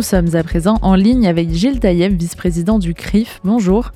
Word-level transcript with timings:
Nous 0.00 0.04
sommes 0.04 0.34
à 0.34 0.42
présent 0.42 0.78
en 0.80 0.94
ligne 0.94 1.28
avec 1.28 1.50
Gilles 1.50 1.78
Taïeb, 1.78 2.14
vice-président 2.14 2.78
du 2.78 2.94
CRIF. 2.94 3.38
Bonjour. 3.44 3.90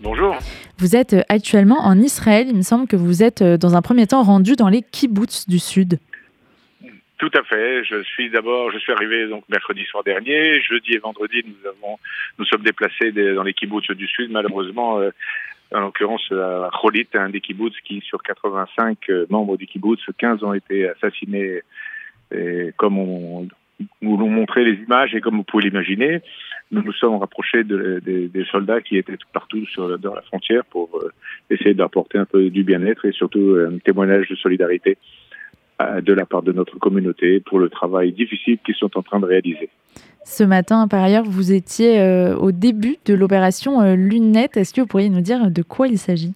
Bonjour. 0.00 0.36
Vous 0.78 0.96
êtes 0.96 1.14
actuellement 1.28 1.78
en 1.78 1.96
Israël. 1.96 2.48
Il 2.48 2.56
me 2.56 2.62
semble 2.62 2.88
que 2.88 2.96
vous 2.96 3.22
êtes 3.22 3.44
dans 3.44 3.76
un 3.76 3.80
premier 3.80 4.08
temps 4.08 4.24
rendu 4.24 4.56
dans 4.56 4.68
les 4.68 4.82
kibbutz 4.82 5.46
du 5.46 5.60
Sud. 5.60 6.00
Tout 7.18 7.30
à 7.34 7.44
fait. 7.44 7.84
Je 7.84 8.02
suis 8.02 8.30
d'abord, 8.30 8.72
je 8.72 8.78
suis 8.78 8.90
arrivé 8.90 9.28
donc 9.28 9.44
mercredi 9.48 9.84
soir 9.84 10.02
dernier. 10.02 10.60
Jeudi 10.60 10.94
et 10.94 10.98
vendredi, 10.98 11.44
nous 11.46 11.68
avons, 11.68 12.00
nous 12.40 12.44
sommes 12.44 12.64
déplacés 12.64 13.12
dans 13.12 13.44
les 13.44 13.54
kibbutz 13.54 13.92
du 13.92 14.08
Sud. 14.08 14.32
Malheureusement, 14.32 14.98
euh, 14.98 15.10
en 15.72 15.82
l'occurrence 15.82 16.32
à 16.32 16.68
Cholit, 16.82 17.06
un 17.14 17.28
des 17.28 17.40
kibbutz 17.40 17.76
qui, 17.84 18.00
sur 18.00 18.20
85 18.24 18.98
euh, 19.10 19.26
membres 19.30 19.56
du 19.56 19.68
kibbutz, 19.68 20.00
15 20.18 20.42
ont 20.42 20.52
été 20.52 20.88
assassinés, 20.88 21.62
et 22.34 22.72
comme 22.76 22.98
on, 22.98 23.46
nous 24.02 24.16
l'ont 24.16 24.30
montré 24.30 24.64
les 24.64 24.82
images 24.82 25.14
et 25.14 25.20
comme 25.20 25.36
vous 25.36 25.44
pouvez 25.44 25.64
l'imaginer, 25.64 26.20
nous 26.70 26.82
nous 26.82 26.92
sommes 26.92 27.16
rapprochés 27.16 27.64
de, 27.64 28.00
des 28.04 28.44
soldats 28.50 28.80
qui 28.80 28.96
étaient 28.98 29.16
partout 29.32 29.64
sur 29.66 29.98
dans 29.98 30.14
la 30.14 30.22
frontière 30.22 30.64
pour 30.64 30.90
euh, 30.96 31.12
essayer 31.50 31.74
d'apporter 31.74 32.18
un 32.18 32.26
peu 32.26 32.50
du 32.50 32.64
bien-être 32.64 33.04
et 33.06 33.12
surtout 33.12 33.56
un 33.58 33.78
témoignage 33.78 34.28
de 34.28 34.36
solidarité 34.36 34.98
de 36.02 36.12
la 36.12 36.26
part 36.26 36.42
de 36.42 36.50
notre 36.50 36.76
communauté 36.78 37.38
pour 37.38 37.60
le 37.60 37.68
travail 37.68 38.12
difficile 38.12 38.58
qu'ils 38.66 38.74
sont 38.74 38.98
en 38.98 39.02
train 39.02 39.20
de 39.20 39.26
réaliser. 39.26 39.70
Ce 40.28 40.44
matin, 40.44 40.88
par 40.88 41.02
ailleurs, 41.02 41.24
vous 41.24 41.52
étiez 41.52 42.00
euh, 42.00 42.36
au 42.36 42.52
début 42.52 42.96
de 43.06 43.14
l'opération 43.14 43.80
euh, 43.80 43.94
Lunette. 43.94 44.58
Est-ce 44.58 44.74
que 44.74 44.82
vous 44.82 44.86
pourriez 44.86 45.08
nous 45.08 45.22
dire 45.22 45.50
de 45.50 45.62
quoi 45.62 45.88
il 45.88 45.98
s'agit? 45.98 46.34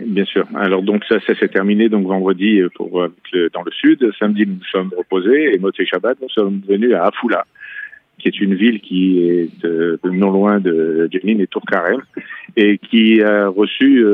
Bien 0.00 0.24
sûr. 0.24 0.46
Alors 0.54 0.82
donc 0.82 1.04
ça, 1.08 1.18
ça 1.26 1.34
s'est 1.34 1.48
terminé 1.48 1.88
donc 1.88 2.06
vendredi 2.06 2.60
euh, 2.60 2.68
pour 2.74 2.90
dans 3.52 3.62
le 3.62 3.72
sud. 3.72 4.10
Samedi, 4.18 4.46
nous 4.46 4.62
sommes 4.70 4.90
reposés 4.96 5.54
et 5.54 5.58
Motsé 5.58 5.84
Shabbat, 5.86 6.18
nous 6.22 6.28
sommes 6.28 6.60
venus 6.68 6.94
à 6.94 7.06
Afula, 7.06 7.46
qui 8.18 8.28
est 8.28 8.40
une 8.40 8.54
ville 8.54 8.80
qui 8.80 9.28
est 9.28 9.64
non 10.04 10.30
loin 10.30 10.60
de 10.60 11.08
Jenin 11.12 11.40
et 11.40 11.46
Tourcarem 11.48 12.00
et 12.56 12.78
qui 12.78 13.22
a 13.22 13.48
reçu 13.48 14.04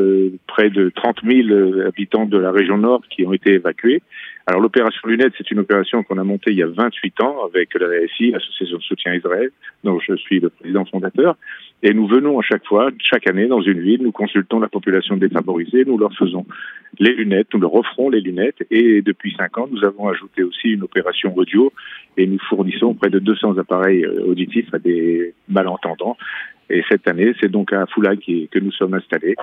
près 0.47 0.71
de 0.71 0.91
30 0.95 1.19
000 1.23 1.81
habitants 1.87 2.27
de 2.27 2.39
la 2.39 2.51
région 2.51 2.79
nord 2.79 3.03
qui 3.11 3.27
ont 3.27 3.33
été 3.33 3.53
évacués 3.53 4.03
alors 4.47 4.61
l'opération 4.61 5.09
Lunette, 5.09 5.33
c'est 5.39 5.50
une 5.50 5.61
opération 5.61 6.03
qu'on 6.03 6.19
a 6.19 6.25
montée 6.25 6.50
il 6.50 6.59
y 6.59 6.62
a 6.62 6.67
28 6.67 7.23
ans 7.23 7.45
avec 7.47 7.73
la 7.75 7.87
RSI, 7.87 8.31
l'Association 8.31 8.77
de 8.77 8.83
soutien 8.83 9.14
Israël, 9.14 9.51
dont 9.84 9.98
je 10.01 10.14
suis 10.17 10.39
le 10.39 10.51
président 10.51 10.84
fondateur. 10.84 11.36
Et 11.83 11.95
nous 11.95 12.06
venons 12.06 12.39
à 12.39 12.42
chaque 12.42 12.64
fois, 12.67 12.91
chaque 12.98 13.27
année, 13.27 13.47
dans 13.47 13.62
une 13.62 13.81
ville, 13.81 14.03
nous 14.03 14.12
consultons 14.12 14.61
la 14.61 14.69
population 14.69 15.17
défavorisée, 15.17 15.84
nous 15.86 15.97
leur 15.97 16.12
faisons 16.14 16.45
les 16.98 17.14
lunettes, 17.14 17.48
nous 17.55 17.61
leur 17.61 17.75
offrons 17.75 18.11
les 18.11 18.20
lunettes. 18.20 18.67
Et 18.70 19.01
depuis 19.01 19.34
cinq 19.36 19.56
ans, 19.56 19.67
nous 19.70 19.83
avons 19.83 20.09
ajouté 20.09 20.42
aussi 20.42 20.69
une 20.69 20.83
opération 20.83 21.34
audio 21.34 21.73
et 22.19 22.27
nous 22.27 22.39
fournissons 22.51 22.92
près 22.92 23.08
de 23.08 23.20
200 23.20 23.56
appareils 23.56 24.05
euh, 24.05 24.27
auditifs 24.27 24.73
à 24.75 24.79
des 24.79 25.33
malentendants. 25.48 26.19
Et 26.69 26.83
cette 26.91 27.08
année, 27.08 27.33
c'est 27.41 27.51
donc 27.51 27.73
à 27.73 27.86
Foula 27.86 28.14
que 28.17 28.58
nous 28.58 28.73
sommes 28.73 28.95
installés 28.95 29.36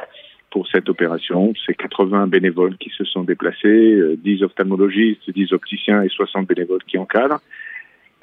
pour 0.52 0.68
cette 0.68 0.90
opération. 0.90 1.54
C'est 1.66 1.74
80 1.74 2.28
bénévoles 2.28 2.78
qui 2.78 2.90
se 2.90 3.04
sont 3.06 3.24
déplacés, 3.24 4.00
10 4.18 4.42
euh, 4.42 4.46
ophtalmologistes, 4.46 5.30
10 5.32 5.54
opticiens 5.54 6.04
et 6.04 6.10
60 6.10 6.48
bénévoles 6.48 6.84
qui 6.84 6.98
encadrent. 6.98 7.42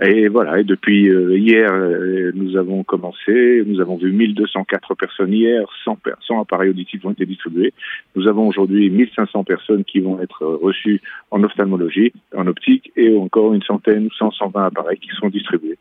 Et 0.00 0.28
voilà, 0.28 0.60
et 0.60 0.64
depuis 0.64 1.10
euh, 1.10 1.36
hier, 1.36 1.72
euh, 1.72 2.30
nous 2.32 2.56
avons 2.56 2.84
commencé, 2.84 3.64
nous 3.66 3.80
avons 3.80 3.96
vu 3.96 4.12
1204 4.12 4.94
personnes 4.94 5.32
hier, 5.32 5.66
100, 5.84 5.98
100 6.20 6.40
appareils 6.40 6.70
auditifs 6.70 7.04
ont 7.04 7.10
été 7.10 7.26
distribués. 7.26 7.74
Nous 8.14 8.28
avons 8.28 8.46
aujourd'hui 8.46 8.90
1500 8.90 9.42
personnes 9.42 9.82
qui 9.82 9.98
vont 9.98 10.20
être 10.20 10.46
reçues 10.46 11.00
en 11.32 11.42
ophtalmologie, 11.42 12.12
en 12.36 12.46
optique, 12.46 12.92
et 12.96 13.16
encore 13.16 13.54
une 13.54 13.62
centaine, 13.62 14.08
100, 14.16 14.30
120 14.30 14.66
appareils 14.66 14.98
qui 14.98 15.08
sont 15.18 15.30
distribués. 15.30 15.78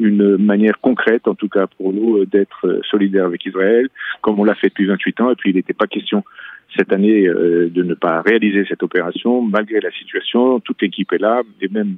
Une 0.00 0.38
manière 0.38 0.80
concrète, 0.80 1.28
en 1.28 1.36
tout 1.36 1.48
cas 1.48 1.68
pour 1.68 1.92
nous, 1.92 2.24
d'être 2.24 2.80
solidaires 2.90 3.26
avec 3.26 3.46
Israël, 3.46 3.88
comme 4.22 4.40
on 4.40 4.44
l'a 4.44 4.56
fait 4.56 4.70
depuis 4.70 4.86
28 4.86 5.20
ans, 5.20 5.30
et 5.30 5.36
puis 5.36 5.50
il 5.50 5.56
n'était 5.56 5.72
pas 5.72 5.86
question 5.86 6.24
cette 6.76 6.92
année 6.92 7.24
de 7.24 7.82
ne 7.82 7.92
pas 7.92 8.22
réaliser 8.22 8.64
cette 8.66 8.82
opération, 8.82 9.42
malgré 9.42 9.78
la 9.78 9.90
situation. 9.90 10.58
Toute 10.58 10.80
l'équipe 10.80 11.12
est 11.12 11.18
là, 11.18 11.42
et 11.60 11.68
même 11.68 11.96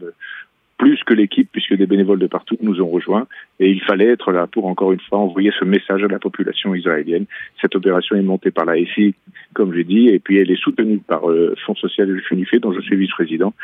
plus 0.85 1.03
que 1.03 1.15
l'équipe, 1.15 1.49
puisque 1.51 1.75
des 1.75 1.87
bénévoles 1.87 2.19
de 2.19 2.27
partout 2.27 2.59
nous 2.61 2.83
ont 2.83 2.91
rejoints. 2.91 3.27
Et 3.59 3.71
il 3.71 3.81
fallait 3.81 4.11
être 4.11 4.33
là 4.33 4.47
pour, 4.47 4.67
encore 4.67 4.93
une 4.93 5.01
fois, 5.01 5.17
envoyer 5.17 5.51
ce 5.59 5.65
message 5.65 6.05
à 6.05 6.09
la 6.09 6.19
population 6.19 6.75
israélienne. 6.75 7.25
Cette 7.59 7.75
opération 7.75 8.17
est 8.17 8.23
montée 8.23 8.51
par 8.51 8.67
la 8.67 8.75
SI, 8.77 9.15
comme 9.55 9.73
j'ai 9.73 9.85
dit, 9.85 10.09
et 10.09 10.19
puis 10.19 10.37
elle 10.37 10.51
est 10.51 10.61
soutenue 10.61 10.99
par 10.99 11.27
le 11.27 11.53
euh, 11.53 11.55
Fonds 11.65 11.75
social 11.75 12.11
le 12.11 12.59
dont 12.59 12.75
je 12.75 12.83
suis 12.83 12.97
vice-président. 12.97 13.55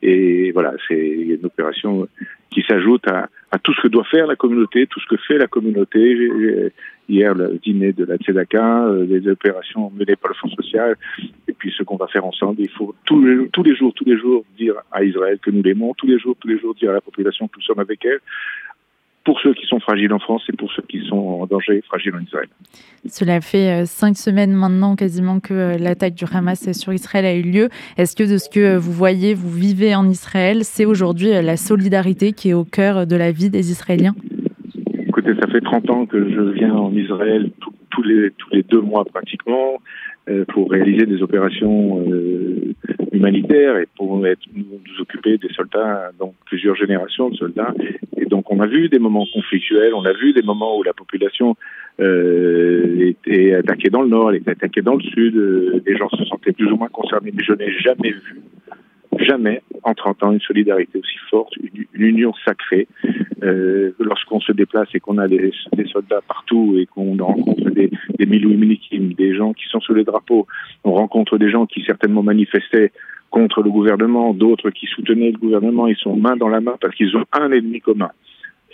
Et 0.00 0.50
voilà, 0.52 0.72
c'est 0.88 0.94
une 0.96 1.44
opération 1.44 2.08
qui 2.50 2.62
s'ajoute 2.66 3.06
à, 3.06 3.28
tout 3.62 3.74
ce 3.74 3.82
que 3.82 3.88
doit 3.88 4.04
faire 4.04 4.26
la 4.26 4.36
communauté, 4.36 4.86
tout 4.86 4.98
ce 5.00 5.06
que 5.06 5.20
fait 5.28 5.36
la 5.36 5.48
communauté. 5.48 6.16
Hier, 7.06 7.34
le 7.34 7.58
dîner 7.62 7.92
de 7.92 8.06
la 8.06 8.16
Tzedaka, 8.16 8.86
euh, 8.86 9.04
les 9.04 9.28
opérations 9.28 9.90
menées 9.90 10.16
par 10.16 10.30
le 10.30 10.36
Fonds 10.36 10.56
social, 10.56 10.96
et 11.52 11.54
puis 11.54 11.72
ce 11.76 11.82
qu'on 11.82 11.96
va 11.96 12.06
faire 12.06 12.24
ensemble. 12.24 12.56
Il 12.60 12.70
faut 12.70 12.94
tous 13.04 13.22
les, 13.22 13.48
tous 13.48 13.62
les 13.62 13.76
jours, 13.76 13.92
tous 13.94 14.04
les 14.04 14.18
jours 14.18 14.42
dire 14.56 14.74
à 14.90 15.04
Israël 15.04 15.38
que 15.40 15.50
nous 15.50 15.62
l'aimons, 15.62 15.92
tous 15.94 16.06
les 16.06 16.18
jours, 16.18 16.34
tous 16.40 16.48
les 16.48 16.58
jours 16.58 16.74
dire 16.74 16.90
à 16.90 16.94
la 16.94 17.02
population 17.02 17.46
que 17.46 17.56
nous 17.56 17.62
sommes 17.62 17.78
avec 17.78 18.04
elle, 18.06 18.20
pour 19.24 19.38
ceux 19.40 19.52
qui 19.52 19.66
sont 19.66 19.80
fragiles 19.80 20.12
en 20.14 20.18
France 20.18 20.42
et 20.48 20.56
pour 20.56 20.72
ceux 20.72 20.82
qui 20.88 21.06
sont 21.06 21.16
en 21.16 21.46
danger 21.46 21.82
fragiles 21.82 22.14
en 22.16 22.20
Israël. 22.20 22.48
Cela 23.06 23.40
fait 23.40 23.82
euh, 23.82 23.84
cinq 23.84 24.16
semaines 24.16 24.52
maintenant 24.52 24.96
quasiment 24.96 25.40
que 25.40 25.52
euh, 25.52 25.78
l'attaque 25.78 26.14
du 26.14 26.24
Hamas 26.32 26.72
sur 26.72 26.92
Israël 26.92 27.26
a 27.26 27.34
eu 27.34 27.42
lieu. 27.42 27.68
Est-ce 27.98 28.16
que 28.16 28.24
de 28.24 28.38
ce 28.38 28.48
que 28.48 28.76
vous 28.76 28.92
voyez, 28.92 29.34
vous 29.34 29.50
vivez 29.50 29.94
en 29.94 30.08
Israël, 30.08 30.60
c'est 30.62 30.86
aujourd'hui 30.86 31.32
euh, 31.32 31.42
la 31.42 31.58
solidarité 31.58 32.32
qui 32.32 32.48
est 32.48 32.54
au 32.54 32.64
cœur 32.64 33.06
de 33.06 33.14
la 33.14 33.30
vie 33.30 33.50
des 33.50 33.70
Israéliens? 33.70 34.14
Écoutez, 35.06 35.34
ça 35.40 35.46
fait 35.48 35.60
30 35.60 35.90
ans 35.90 36.06
que 36.06 36.30
je 36.30 36.40
viens 36.40 36.74
en 36.74 36.92
Israël 36.92 37.50
tous, 37.60 37.71
les, 38.00 38.30
tous 38.30 38.48
les 38.52 38.62
deux 38.62 38.80
mois 38.80 39.04
pratiquement 39.04 39.82
pour 40.48 40.70
réaliser 40.70 41.04
des 41.04 41.20
opérations 41.20 42.00
humanitaires 43.12 43.76
et 43.76 43.86
pour 43.96 44.26
être, 44.26 44.40
nous, 44.54 44.80
occuper 45.00 45.38
des 45.38 45.52
soldats, 45.52 46.10
donc 46.18 46.34
plusieurs 46.46 46.74
générations 46.74 47.28
de 47.28 47.36
soldats. 47.36 47.74
Et 48.16 48.26
donc 48.26 48.50
on 48.50 48.60
a 48.60 48.66
vu 48.66 48.88
des 48.88 48.98
moments 48.98 49.26
conflictuels, 49.32 49.94
on 49.94 50.04
a 50.04 50.12
vu 50.12 50.32
des 50.32 50.42
moments 50.42 50.78
où 50.78 50.82
la 50.82 50.92
population 50.92 51.56
euh, 52.00 53.10
était 53.10 53.54
attaquée 53.54 53.90
dans 53.90 54.02
le 54.02 54.08
nord, 54.08 54.30
elle 54.30 54.38
était 54.38 54.52
attaquée 54.52 54.82
dans 54.82 54.94
le 54.94 55.02
sud, 55.02 55.36
euh, 55.36 55.82
les 55.86 55.96
gens 55.96 56.08
se 56.08 56.24
sentaient 56.24 56.52
plus 56.52 56.70
ou 56.70 56.76
moins 56.76 56.88
concernés, 56.88 57.32
mais 57.34 57.44
je 57.44 57.52
n'ai 57.52 57.70
jamais 57.70 58.12
vu, 58.12 58.40
jamais 59.18 59.62
en 59.82 59.94
30 59.94 60.22
ans, 60.22 60.32
une 60.32 60.40
solidarité 60.40 60.98
aussi 60.98 61.18
forte, 61.30 61.54
une, 61.56 61.84
union 61.94 62.32
sacrée. 62.44 62.88
Euh, 63.42 63.90
lorsqu'on 63.98 64.40
se 64.40 64.52
déplace 64.52 64.88
et 64.94 65.00
qu'on 65.00 65.18
a 65.18 65.26
des, 65.26 65.52
soldats 65.90 66.20
partout 66.28 66.76
et 66.78 66.86
qu'on 66.86 67.16
rencontre 67.16 67.70
des, 67.70 67.90
des 68.18 68.26
milou 68.26 68.52
des 69.14 69.34
gens 69.34 69.52
qui 69.52 69.64
sont 69.68 69.80
sous 69.80 69.94
les 69.94 70.04
drapeaux, 70.04 70.46
on 70.84 70.92
rencontre 70.92 71.38
des 71.38 71.50
gens 71.50 71.66
qui 71.66 71.82
certainement 71.82 72.22
manifestaient 72.22 72.92
contre 73.30 73.62
le 73.62 73.70
gouvernement, 73.70 74.32
d'autres 74.32 74.70
qui 74.70 74.86
soutenaient 74.86 75.32
le 75.32 75.38
gouvernement, 75.38 75.88
ils 75.88 75.96
sont 75.96 76.14
main 76.14 76.36
dans 76.36 76.48
la 76.48 76.60
main 76.60 76.76
parce 76.80 76.94
qu'ils 76.94 77.16
ont 77.16 77.24
un 77.32 77.50
ennemi 77.50 77.80
commun, 77.80 78.10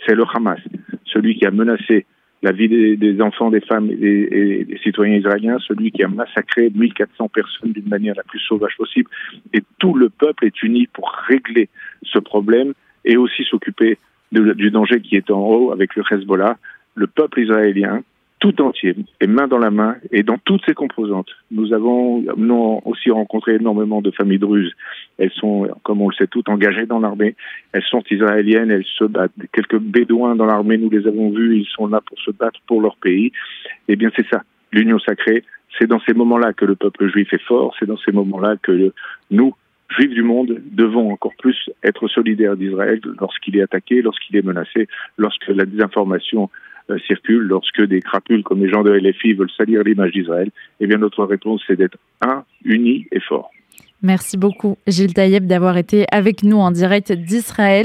c'est 0.05 0.15
le 0.15 0.23
Hamas, 0.33 0.59
celui 1.05 1.35
qui 1.35 1.45
a 1.45 1.51
menacé 1.51 2.05
la 2.41 2.51
vie 2.51 2.69
des, 2.69 3.21
enfants, 3.21 3.49
des 3.49 3.59
femmes 3.59 3.89
et, 3.89 4.65
des 4.65 4.79
citoyens 4.83 5.17
israéliens, 5.17 5.57
celui 5.67 5.91
qui 5.91 6.03
a 6.03 6.07
massacré 6.07 6.69
1400 6.73 7.27
personnes 7.29 7.73
d'une 7.73 7.89
manière 7.89 8.15
la 8.15 8.23
plus 8.23 8.39
sauvage 8.39 8.77
possible. 8.77 9.09
Et 9.53 9.61
tout 9.77 9.93
le 9.93 10.09
peuple 10.09 10.45
est 10.45 10.63
uni 10.63 10.87
pour 10.87 11.11
régler 11.27 11.67
ce 12.03 12.19
problème 12.19 12.73
et 13.03 13.17
aussi 13.17 13.43
s'occuper 13.43 13.97
du 14.31 14.71
danger 14.71 15.01
qui 15.01 15.15
est 15.15 15.31
en 15.31 15.39
haut 15.39 15.71
avec 15.71 15.95
le 15.95 16.03
Hezbollah. 16.09 16.57
Le 16.95 17.07
peuple 17.07 17.41
israélien 17.41 18.03
tout 18.39 18.61
entier, 18.61 18.95
et 19.19 19.27
main 19.27 19.47
dans 19.47 19.57
la 19.57 19.69
main, 19.69 19.97
et 20.11 20.23
dans 20.23 20.37
toutes 20.37 20.63
ses 20.65 20.73
composantes. 20.73 21.29
Nous 21.51 21.73
avons 21.73 22.23
nous 22.37 22.81
aussi 22.85 23.11
rencontré 23.11 23.55
énormément 23.55 24.01
de 24.01 24.11
familles 24.11 24.39
druzes. 24.39 24.71
Elles 25.17 25.31
sont, 25.31 25.67
comme 25.83 26.01
on 26.01 26.09
le 26.09 26.15
sait 26.15 26.27
toutes, 26.27 26.47
engagées 26.47 26.85
dans 26.85 26.99
l'armée. 26.99 27.35
Elles 27.73 27.83
sont 27.83 28.01
israéliennes, 28.09 28.71
elles 28.71 28.85
se 28.85 29.03
battent. 29.03 29.33
Quelques 29.51 29.79
bédouins 29.79 30.35
dans 30.35 30.45
l'armée, 30.45 30.77
nous 30.77 30.89
les 30.89 31.05
avons 31.05 31.31
vus, 31.31 31.57
ils 31.57 31.67
sont 31.67 31.87
là 31.87 32.01
pour 32.05 32.17
se 32.19 32.31
battre 32.31 32.59
pour 32.65 32.81
leur 32.81 32.95
pays. 32.97 33.33
Eh 33.89 33.97
bien, 33.97 34.09
c'est 34.15 34.27
ça, 34.29 34.43
l'union 34.71 34.99
sacrée. 34.99 35.43
C'est 35.77 35.87
dans 35.87 35.99
ces 36.07 36.13
moments-là 36.13 36.53
que 36.53 36.65
le 36.65 36.75
peuple 36.75 37.09
juif 37.09 37.33
est 37.33 37.43
fort, 37.43 37.75
c'est 37.77 37.85
dans 37.85 37.97
ces 37.97 38.11
moments-là 38.11 38.55
que 38.61 38.93
nous, 39.31 39.53
juifs 39.89 40.13
du 40.13 40.23
monde, 40.23 40.61
devons 40.71 41.11
encore 41.11 41.33
plus 41.37 41.69
être 41.83 42.07
solidaires 42.07 42.55
d'Israël 42.55 42.99
lorsqu'il 43.19 43.57
est 43.57 43.61
attaqué, 43.61 44.01
lorsqu'il 44.01 44.35
est 44.37 44.45
menacé, 44.45 44.87
lorsque 45.17 45.47
la 45.47 45.65
désinformation 45.65 46.49
euh, 46.89 46.97
circulent 47.05 47.47
lorsque 47.47 47.81
des 47.83 48.01
crapules 48.01 48.43
comme 48.43 48.61
les 48.61 48.69
gens 48.69 48.83
de 48.83 48.91
LFI 48.91 49.33
veulent 49.33 49.51
salir 49.55 49.83
l'image 49.83 50.11
d'Israël, 50.11 50.49
eh 50.79 50.87
bien 50.87 50.97
notre 50.97 51.23
réponse 51.23 51.61
c'est 51.67 51.75
d'être 51.75 51.97
un, 52.21 52.43
uni 52.63 53.07
et 53.11 53.19
fort. 53.19 53.51
Merci 54.01 54.37
beaucoup 54.37 54.77
Gilles 54.87 55.13
Taïeb 55.13 55.45
d'avoir 55.45 55.77
été 55.77 56.05
avec 56.11 56.43
nous 56.43 56.57
en 56.57 56.71
direct 56.71 57.11
d'Israël. 57.11 57.77